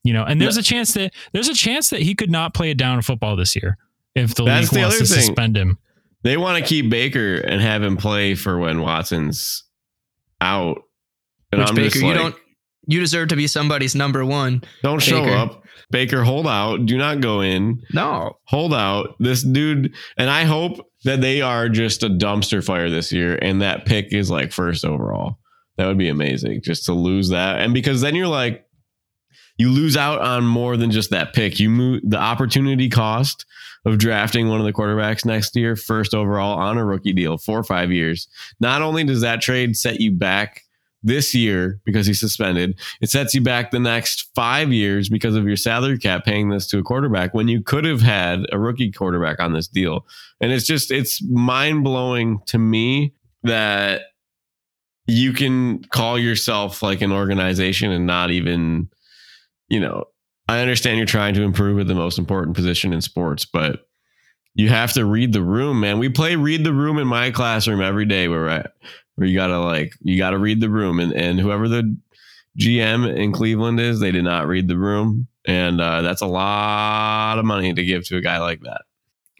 [0.04, 2.70] You know, and there's a chance that there's a chance that he could not play
[2.70, 3.78] a down of football this year
[4.14, 5.22] if the That's league the wants to thing.
[5.24, 5.78] suspend him.
[6.22, 9.64] They want to keep Baker and have him play for when Watson's
[10.40, 10.82] out.
[11.52, 12.34] And Which I'm Baker, just you don't
[12.86, 14.62] you deserve to be somebody's number one.
[14.82, 15.62] don't show up.
[15.90, 16.86] Baker, hold out.
[16.86, 17.82] Do not go in.
[17.92, 18.36] No.
[18.44, 19.14] Hold out.
[19.20, 23.62] This dude, and I hope that they are just a dumpster fire this year and
[23.62, 25.38] that pick is like first overall.
[25.76, 27.60] That would be amazing just to lose that.
[27.60, 28.66] And because then you're like,
[29.56, 31.60] you lose out on more than just that pick.
[31.60, 33.46] You move the opportunity cost
[33.84, 37.58] of drafting one of the quarterbacks next year, first overall on a rookie deal, four
[37.58, 38.28] or five years.
[38.58, 40.62] Not only does that trade set you back
[41.02, 45.46] this year because he's suspended, it sets you back the next five years because of
[45.46, 48.90] your salary cap paying this to a quarterback when you could have had a rookie
[48.90, 50.06] quarterback on this deal.
[50.40, 53.12] And it's just, it's mind blowing to me
[53.42, 54.00] that
[55.06, 58.88] you can call yourself like an organization and not even,
[59.68, 60.05] you know,
[60.48, 63.87] I understand you're trying to improve at the most important position in sports, but
[64.55, 65.98] you have to read the room, man.
[65.98, 68.64] We play read the room in my classroom every day where I,
[69.14, 71.96] where you gotta like you gotta read the room and and whoever the
[72.59, 75.27] GM in Cleveland is, they did not read the room.
[75.46, 78.83] And uh, that's a lot of money to give to a guy like that.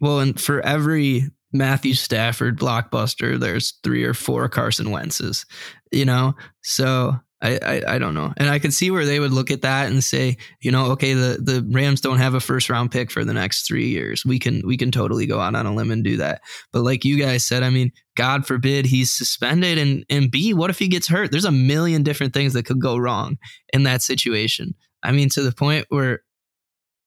[0.01, 5.47] Well, and for every Matthew Stafford blockbuster, there's three or four Carson Wentz's,
[5.93, 6.35] you know?
[6.63, 8.33] So I, I, I don't know.
[8.39, 11.13] And I could see where they would look at that and say, you know, okay,
[11.13, 14.25] the, the Rams don't have a first round pick for the next three years.
[14.25, 16.41] We can we can totally go out on a limb and do that.
[16.73, 20.71] But like you guys said, I mean, God forbid he's suspended and and B, what
[20.71, 21.31] if he gets hurt?
[21.31, 23.37] There's a million different things that could go wrong
[23.75, 24.75] in that situation.
[25.03, 26.21] I mean, to the point where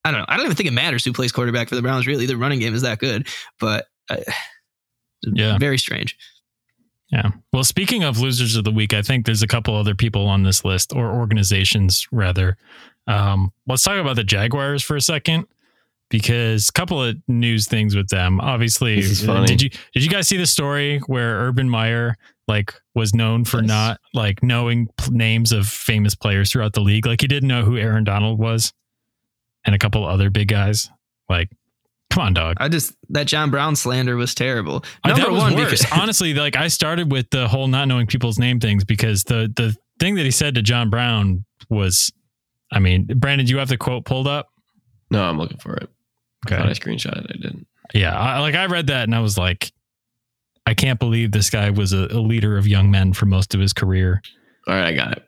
[0.05, 0.25] I don't know.
[0.29, 2.05] I don't even think it matters who plays quarterback for the Browns.
[2.05, 3.27] Really, the running game is that good.
[3.59, 4.17] But uh,
[5.23, 5.57] Yeah.
[5.57, 6.15] very strange.
[7.09, 7.31] Yeah.
[7.53, 10.43] Well, speaking of losers of the week, I think there's a couple other people on
[10.43, 12.57] this list or organizations rather.
[13.07, 15.47] Um, let's talk about the Jaguars for a second
[16.09, 18.41] because a couple of news things with them.
[18.41, 19.47] Obviously, This is funny.
[19.47, 22.15] did you did you guys see the story where Urban Meyer
[22.49, 23.67] like was known for Yes.
[23.67, 27.05] not like knowing p- names of famous players throughout the league?
[27.05, 28.73] Like he didn't know who Aaron Donald was
[29.65, 30.89] and a couple other big guys.
[31.29, 31.49] Like,
[32.09, 32.57] come on, dog.
[32.59, 34.83] I just that John Brown slander was terrible.
[35.03, 35.81] I- Number that was one, worse.
[35.81, 39.51] because Honestly, like I started with the whole not knowing people's name things because the
[39.55, 42.11] the thing that he said to John Brown was,
[42.71, 44.47] I mean, Brandon, do you have the quote pulled up?
[45.09, 45.89] No, I'm looking for it.
[46.45, 47.25] I thought I screenshot it.
[47.29, 47.67] I didn't.
[47.93, 49.71] Yeah, I, like I read that and I was like,
[50.65, 53.61] I can't believe this guy was a, a leader of young men for most of
[53.61, 54.21] his career.
[54.67, 55.26] All right, I got it.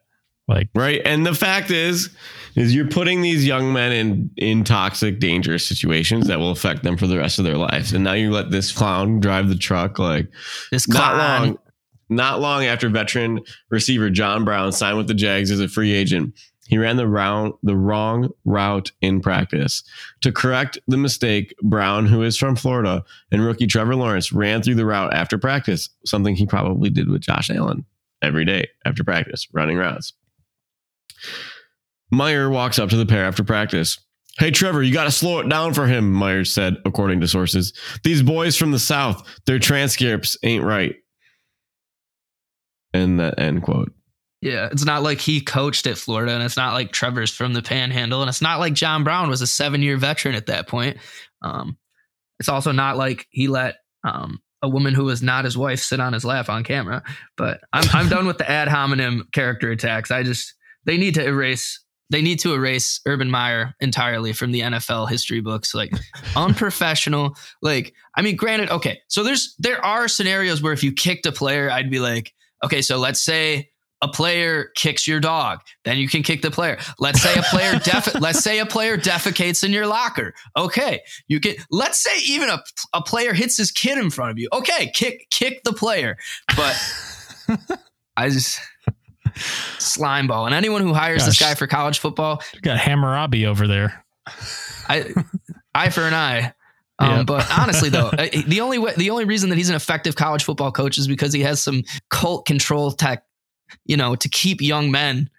[0.49, 1.01] Like, Right.
[1.05, 2.09] And the fact is,
[2.55, 6.97] is you're putting these young men in in toxic, dangerous situations that will affect them
[6.97, 7.93] for the rest of their lives.
[7.93, 10.27] And now you let this clown drive the truck like
[10.71, 11.57] this not long
[12.09, 16.33] not long after veteran receiver John Brown signed with the Jags as a free agent.
[16.67, 19.83] He ran the round the wrong route in practice.
[20.21, 24.75] To correct the mistake, Brown, who is from Florida, and rookie Trevor Lawrence ran through
[24.75, 27.85] the route after practice, something he probably did with Josh Allen
[28.21, 30.13] every day after practice, running routes.
[32.11, 33.97] Meyer walks up to the pair after practice
[34.39, 37.73] Hey, Trevor, you got to slow it down for him, Myers said, according to sources.
[38.05, 40.95] These boys from the South, their transcripts ain't right.
[42.93, 43.91] And that end quote.
[44.41, 47.61] Yeah, it's not like he coached at Florida, and it's not like Trevor's from the
[47.61, 50.95] Panhandle, and it's not like John Brown was a seven-year veteran at that point.
[51.41, 51.77] Um,
[52.39, 55.99] it's also not like he let um, a woman who was not his wife sit
[55.99, 57.03] on his lap on camera.
[57.35, 60.11] But I'm I'm done with the ad hominem character attacks.
[60.11, 60.53] I just
[60.85, 65.41] they need to erase they need to erase Urban Meyer entirely from the NFL history
[65.41, 65.75] books.
[65.75, 65.91] Like
[66.35, 67.35] unprofessional.
[67.61, 68.99] Like I mean, granted, okay.
[69.07, 72.81] So there's there are scenarios where if you kicked a player, I'd be like, okay,
[72.81, 73.69] so let's say
[74.01, 76.79] a player kicks your dog, then you can kick the player.
[76.99, 80.33] Let's say a player def- let's say a player defecates in your locker.
[80.57, 81.55] Okay, you can.
[81.69, 82.63] Let's say even a
[82.93, 84.49] a player hits his kid in front of you.
[84.53, 86.17] Okay, kick kick the player.
[86.55, 86.75] But
[88.17, 88.59] I just
[89.77, 94.03] slime ball and anyone who hires this guy for college football, Got Hammurabi over there.
[94.87, 95.13] I
[95.73, 96.53] eye for an eye.
[97.01, 97.23] Um, Yeah.
[97.23, 100.43] But honestly, though, uh, the only way, the only reason that he's an effective college
[100.43, 103.23] football coach is because he has some cult control tech,
[103.85, 105.29] you know, to keep young men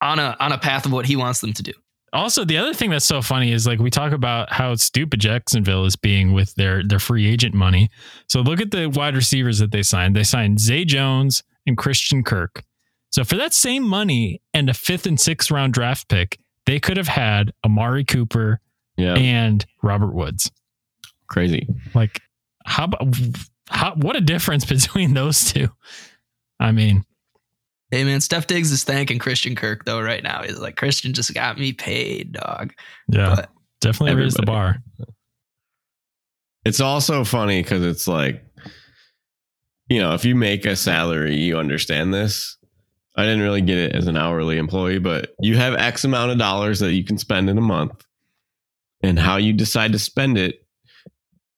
[0.00, 1.72] on a on a path of what he wants them to do.
[2.12, 5.84] Also, the other thing that's so funny is like we talk about how stupid Jacksonville
[5.84, 7.88] is being with their their free agent money.
[8.28, 10.16] So look at the wide receivers that they signed.
[10.16, 12.64] They signed Zay Jones and Christian Kirk.
[13.14, 16.96] So for that same money and a fifth and sixth round draft pick, they could
[16.96, 18.60] have had Amari Cooper
[18.96, 19.14] Yeah.
[19.14, 20.50] and Robert Woods.
[21.28, 21.68] Crazy.
[21.94, 22.20] Like
[22.66, 23.14] how about
[23.70, 25.68] how what a difference between those two.
[26.58, 27.04] I mean,
[27.92, 30.42] Hey man, Steph Diggs is thanking Christian Kirk though right now.
[30.42, 32.72] He's like, Christian just got me paid, dog.
[33.08, 33.50] yeah, But
[33.80, 34.78] definitely raised the bar.
[36.64, 38.44] It's also funny because it's like,
[39.88, 42.56] you know, if you make a salary, you understand this.
[43.16, 46.38] I didn't really get it as an hourly employee, but you have X amount of
[46.38, 48.04] dollars that you can spend in a month,
[49.02, 50.66] and how you decide to spend it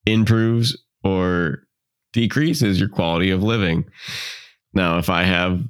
[0.04, 1.62] improves or
[2.12, 3.84] decreases your quality of living.
[4.74, 5.62] Now, if I have,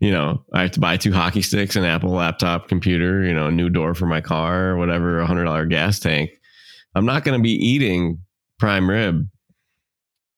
[0.00, 3.46] you know, I have to buy two hockey sticks, an Apple laptop computer, you know,
[3.46, 6.30] a new door for my car, whatever, a hundred dollar gas tank.
[6.94, 8.18] I'm not going to be eating
[8.58, 9.28] prime rib.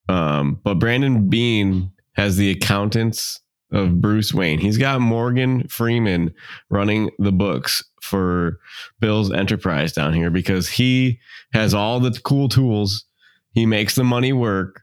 [0.09, 3.41] Um, but Brandon Beane has the accountants
[3.75, 4.61] of Bruce Wayne.
[4.61, 6.33] He's got Morgan Freeman
[6.71, 8.61] running the books for
[9.01, 11.19] Bill's enterprise down here because he
[11.53, 13.05] has all the cool tools.
[13.53, 14.83] He makes the money work.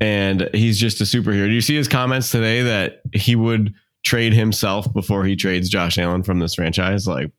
[0.00, 1.46] And he's just a superhero.
[1.46, 5.98] Do you see his comments today that he would trade himself before he trades Josh
[5.98, 7.06] Allen from this franchise?
[7.06, 7.30] Like,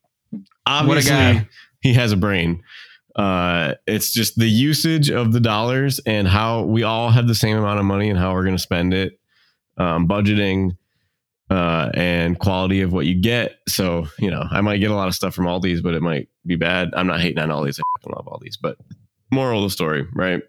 [0.67, 1.47] obviously, guy.
[1.81, 2.61] he has a brain.
[3.15, 7.57] Uh, it's just the usage of the dollars and how we all have the same
[7.57, 9.19] amount of money and how we're going to spend it,
[9.81, 10.77] um, budgeting,
[11.49, 13.57] uh, and quality of what you get.
[13.67, 16.29] So, you know, I might get a lot of stuff from Aldi's, but it might
[16.45, 16.89] be bad.
[16.95, 17.79] I'm not hating on Aldi's.
[17.79, 18.77] I fucking love Aldi's, but
[19.31, 20.41] moral of the story, right?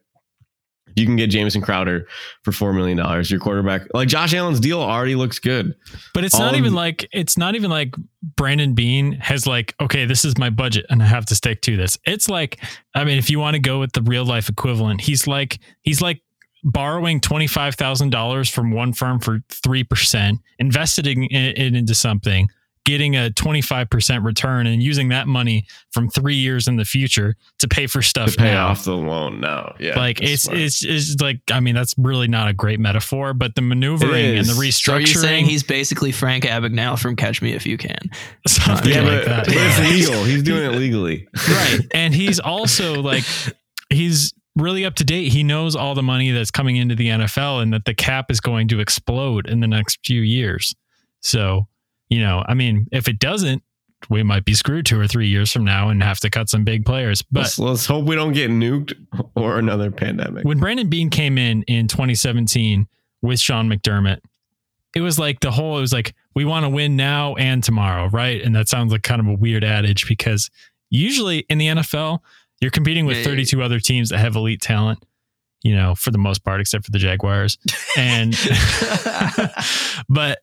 [0.95, 2.07] You can get Jamison Crowder
[2.43, 2.99] for $4 million.
[3.25, 5.75] Your quarterback, like Josh Allen's deal already looks good.
[6.13, 7.95] But it's All not even like it's not even like
[8.37, 11.79] Brandon Beane has like, okay, this is my budget and I have to stick to
[11.79, 11.97] this.
[12.05, 12.63] It's like,
[12.95, 16.03] I mean, if you want to go with the real life equivalent, he's like he's
[16.03, 16.21] like
[16.65, 21.95] borrowing twenty five thousand dollars from one firm for three percent, investing it, it into
[21.95, 22.49] something,
[22.85, 26.85] getting a twenty five percent return, and using that money from three years in the
[26.85, 28.69] future to pay for stuff To pay now.
[28.69, 29.75] off the loan now.
[29.79, 29.99] Yeah.
[29.99, 33.63] like it's it's it's like I mean that's really not a great metaphor, but the
[33.63, 34.77] maneuvering and the is.
[34.81, 37.99] So you're saying restructuring, he's basically Frank Abagnale from Catch Me If You Can.
[38.47, 39.47] something yeah, like but, that.
[39.47, 40.25] but it's legal.
[40.25, 41.29] He's doing it legally.
[41.49, 43.25] right and he's also like
[43.91, 45.33] he's really up to date.
[45.33, 48.41] He knows all the money that's coming into the nfl and that the cap is
[48.41, 50.75] going to explode in the next few years.
[51.21, 51.69] So
[52.13, 53.63] you know i mean if it doesn't
[54.11, 56.65] we might be screwed two or three years from now and have to cut some
[56.65, 57.23] big players.
[57.23, 58.95] But let's, let's hope we don't get nuked
[59.37, 60.45] or another pandemic.
[60.45, 62.87] when brandon beane came in in 2017
[63.23, 64.19] with sean mcdermott
[64.95, 68.09] it was like the whole it was like we want to win now and tomorrow
[68.09, 68.43] right?
[68.43, 70.51] And that sounds like kind of a weird adage because
[70.91, 72.19] usually in the nfl
[72.63, 73.25] you're competing with Yeah.
[73.25, 75.05] 32 other teams that have elite talent
[75.63, 77.59] you know for the most part except for the jaguars
[77.97, 78.35] and
[80.09, 80.39] but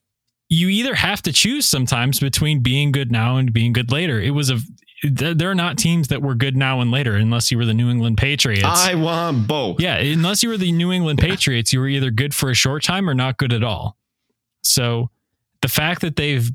[0.50, 4.32] you either have to choose sometimes between being good now and being good later it
[4.32, 4.60] was a
[5.04, 7.90] there are not teams that were good now and later unless you were the new
[7.90, 9.80] england patriots I want both.
[9.80, 12.84] yeah, unless you were the New England Patriots, you were either good for a short
[12.84, 13.96] time or not good at all.
[14.62, 15.10] So
[15.62, 16.52] the fact that they've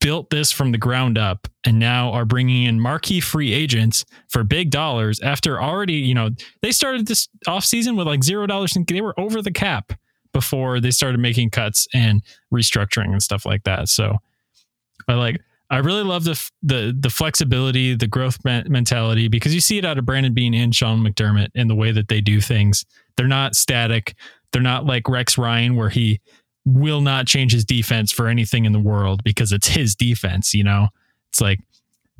[0.00, 4.44] built this from the ground up and now are bringing in marquee free agents for
[4.44, 6.30] big dollars after already, you know,
[6.62, 9.92] they started this offseason with like zero dollars and they were over the cap
[10.32, 13.88] before they started making cuts and restructuring and stuff like that.
[13.88, 14.18] So
[15.08, 15.40] I like
[15.70, 19.98] I really love the the the flexibility, the growth mentality because you see it out
[19.98, 22.84] of Brandon Beane and Sean McDermott in the way that they do things.
[23.16, 24.14] They're not static.
[24.52, 26.20] They're not like Rex Ryan where he
[26.64, 30.64] will not change his defense for anything in the world because it's his defense, you
[30.64, 30.88] know.
[31.30, 31.60] It's like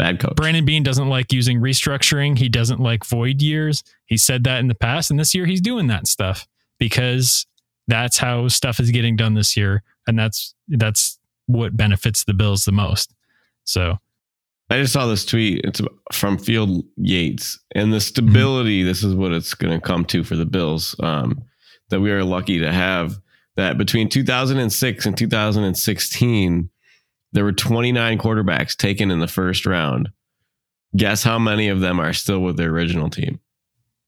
[0.00, 0.34] Bad coach.
[0.34, 2.38] Brandon Beane doesn't like using restructuring.
[2.38, 3.84] He doesn't like void years.
[4.06, 6.48] He said that in the past, and this year he's doing that stuff
[6.78, 7.46] because
[7.86, 12.64] that's how stuff is getting done this year, and that's that's what benefits the Bills
[12.64, 13.14] the most.
[13.64, 13.98] So
[14.70, 15.60] I just saw this tweet.
[15.64, 15.82] It's
[16.12, 18.82] from Field Yates, and the stability.
[18.82, 20.96] This is what it's going to come to for the Bills.
[21.00, 21.42] Um,
[21.90, 23.20] that we are lucky to have
[23.56, 26.70] that between 2006 and 2016,
[27.32, 30.10] there were 29 quarterbacks taken in the first round.
[30.96, 33.40] Guess how many of them are still with their original team?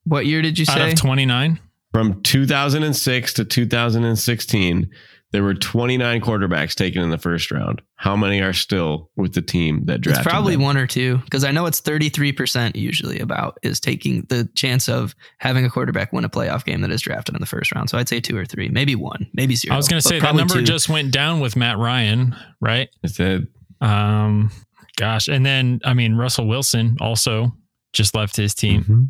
[0.04, 0.92] What year did you out say?
[0.92, 1.60] of twenty nine,
[1.92, 4.90] From 2006 to 2016,
[5.32, 7.80] there were 29 quarterbacks taken in the first round.
[7.96, 10.24] How many are still with the team that drafted?
[10.26, 10.62] It's probably them?
[10.62, 15.14] one or two because I know it's 33% usually about is taking the chance of
[15.38, 17.88] having a quarterback win a playoff game that is drafted in the first round.
[17.88, 19.74] So I'd say two or three, maybe one, maybe zero.
[19.74, 20.62] I was going to say that number two.
[20.62, 22.88] just went down with Matt Ryan, right?
[23.02, 23.46] It said
[23.80, 24.50] Um,
[24.96, 27.54] gosh, and then I mean Russell Wilson also
[27.94, 28.84] just left his team.
[28.84, 29.08] Mhm.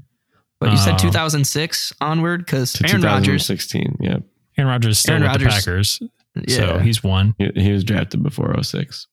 [0.63, 3.47] But you said uh, 2006 onward because Aaron Rodgers.
[3.47, 3.97] 2016.
[4.01, 4.19] Yeah,
[4.57, 6.03] Aaron Rodgers is still Aaron with the Rodgers- Packers,
[6.49, 7.35] Yeah, so he's one.
[7.39, 9.07] he, he was drafted before 06.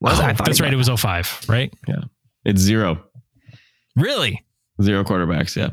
[0.00, 0.72] was Oh, I thought that's he right.
[0.72, 1.72] It was 05, right?
[1.88, 2.02] Yeah.
[2.44, 3.02] It's zero,
[3.96, 4.44] Really?
[4.82, 5.56] zero quarterbacks.
[5.56, 5.70] Yeah,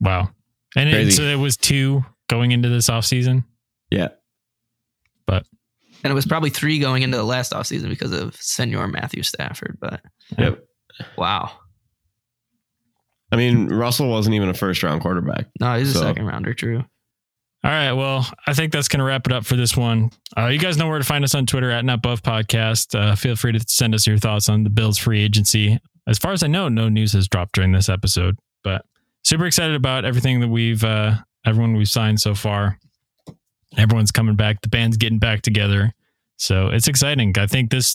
[0.00, 0.30] Wow.
[0.76, 3.44] And it, so it was two going into this offseason.
[3.90, 4.08] yeah.
[5.26, 5.44] But.
[6.02, 9.76] And it was probably three going into the last offseason because of Senor Matthew Stafford.
[9.80, 10.00] But
[10.38, 10.64] Yep.
[11.18, 11.50] wow,
[13.32, 15.46] I mean, Russell wasn't even a first round quarterback.
[15.60, 16.54] no, he's a So- second rounder.
[16.54, 16.84] True.
[17.62, 17.92] All right.
[17.92, 20.10] Well, I think that's going to wrap it up for this one.
[20.36, 22.98] Uh, you guys know where to find us on Twitter at NutBuff Podcast.
[22.98, 25.78] Uh, feel free to send us your thoughts on the Bills free agency.
[26.06, 28.86] As far as I know, no news has dropped during this episode, but
[29.24, 32.78] super excited about everything that we've, uh, everyone we've signed so far.
[33.76, 34.62] Everyone's coming back.
[34.62, 35.92] The band's getting back together.
[36.38, 37.34] So it's exciting.
[37.38, 37.94] I think this,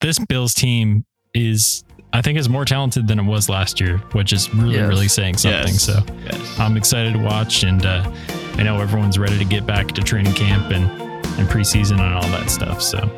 [0.00, 1.04] this Bills team
[1.34, 1.84] is,
[2.14, 4.88] I think is more talented than it was last year, which is really, Yes.
[4.88, 5.68] really saying something.
[5.72, 5.82] Yes.
[5.82, 6.58] So Yes.
[6.60, 8.10] I'm excited to watch, and uh,
[8.58, 10.84] I know everyone's ready to get back to training camp and,
[11.38, 12.82] and preseason and all that stuff.
[12.82, 13.10] So,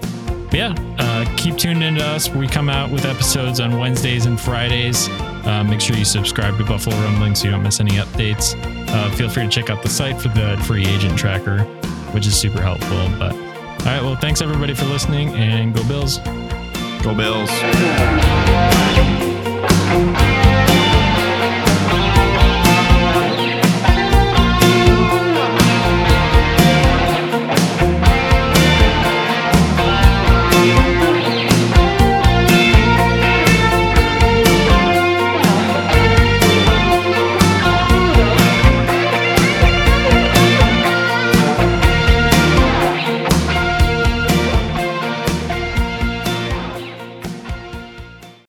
[0.48, 2.28] but yeah, uh, keep tuning into us.
[2.28, 5.08] We come out with episodes on Wednesdays and Fridays.
[5.44, 8.54] Uh, make sure you subscribe to Buffalo Rumblings so you don't miss any updates.
[8.90, 11.64] Uh, feel free to check out the site for the free agent tracker,
[12.12, 13.08] which is super helpful.
[13.18, 16.20] But all right, well, thanks everybody for listening, and go Bills.
[17.04, 17.50] Go Bills.